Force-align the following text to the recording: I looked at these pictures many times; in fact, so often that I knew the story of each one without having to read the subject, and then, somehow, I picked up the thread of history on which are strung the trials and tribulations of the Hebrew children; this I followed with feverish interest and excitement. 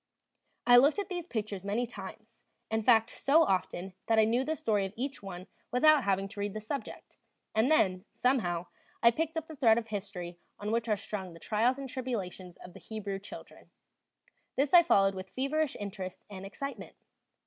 I 0.65 0.77
looked 0.77 0.97
at 0.97 1.09
these 1.09 1.27
pictures 1.27 1.63
many 1.63 1.85
times; 1.85 2.41
in 2.71 2.81
fact, 2.81 3.11
so 3.11 3.43
often 3.43 3.93
that 4.07 4.17
I 4.17 4.25
knew 4.25 4.43
the 4.43 4.55
story 4.55 4.83
of 4.83 4.93
each 4.95 5.21
one 5.21 5.45
without 5.69 6.05
having 6.05 6.27
to 6.29 6.39
read 6.39 6.55
the 6.55 6.59
subject, 6.59 7.17
and 7.53 7.69
then, 7.69 8.05
somehow, 8.09 8.65
I 9.03 9.11
picked 9.11 9.37
up 9.37 9.45
the 9.45 9.55
thread 9.55 9.77
of 9.77 9.89
history 9.89 10.39
on 10.59 10.71
which 10.71 10.89
are 10.89 10.97
strung 10.97 11.33
the 11.33 11.39
trials 11.39 11.77
and 11.77 11.87
tribulations 11.87 12.57
of 12.57 12.73
the 12.73 12.79
Hebrew 12.79 13.19
children; 13.19 13.69
this 14.55 14.73
I 14.73 14.81
followed 14.81 15.13
with 15.13 15.29
feverish 15.29 15.77
interest 15.79 16.25
and 16.31 16.47
excitement. 16.47 16.95